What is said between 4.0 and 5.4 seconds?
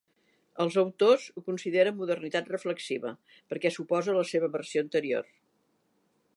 a la seva versió anterior.